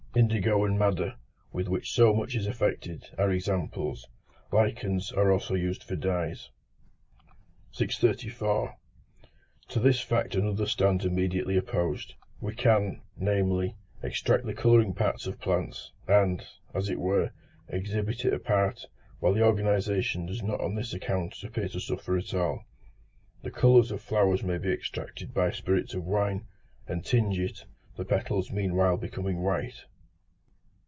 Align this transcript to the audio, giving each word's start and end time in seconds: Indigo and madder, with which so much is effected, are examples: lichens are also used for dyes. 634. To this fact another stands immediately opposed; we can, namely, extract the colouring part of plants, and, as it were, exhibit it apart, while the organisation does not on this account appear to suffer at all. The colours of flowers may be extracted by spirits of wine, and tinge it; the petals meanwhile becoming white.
Indigo 0.13 0.65
and 0.65 0.77
madder, 0.77 1.15
with 1.53 1.69
which 1.69 1.93
so 1.93 2.13
much 2.13 2.35
is 2.35 2.45
effected, 2.45 3.09
are 3.17 3.31
examples: 3.31 4.05
lichens 4.51 5.09
are 5.13 5.31
also 5.31 5.55
used 5.55 5.83
for 5.83 5.95
dyes. 5.95 6.49
634. 7.71 8.75
To 9.69 9.79
this 9.79 10.01
fact 10.01 10.35
another 10.35 10.65
stands 10.65 11.05
immediately 11.05 11.55
opposed; 11.55 12.15
we 12.41 12.53
can, 12.53 12.99
namely, 13.15 13.77
extract 14.03 14.43
the 14.43 14.53
colouring 14.53 14.93
part 14.93 15.25
of 15.27 15.39
plants, 15.39 15.93
and, 16.09 16.45
as 16.73 16.89
it 16.89 16.99
were, 16.99 17.31
exhibit 17.69 18.25
it 18.25 18.33
apart, 18.33 18.87
while 19.21 19.31
the 19.33 19.45
organisation 19.45 20.25
does 20.25 20.43
not 20.43 20.59
on 20.59 20.75
this 20.75 20.93
account 20.93 21.41
appear 21.41 21.69
to 21.69 21.79
suffer 21.79 22.17
at 22.17 22.33
all. 22.33 22.65
The 23.43 23.51
colours 23.51 23.91
of 23.91 24.01
flowers 24.01 24.43
may 24.43 24.57
be 24.57 24.73
extracted 24.73 25.33
by 25.33 25.51
spirits 25.51 25.93
of 25.93 26.03
wine, 26.03 26.47
and 26.85 27.05
tinge 27.05 27.39
it; 27.39 27.63
the 27.95 28.03
petals 28.03 28.51
meanwhile 28.51 28.97
becoming 28.97 29.41
white. 29.41 29.85